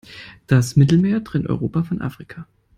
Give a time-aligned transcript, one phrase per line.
[0.47, 2.47] Das Mittelmeer trennt Europa von Afrika.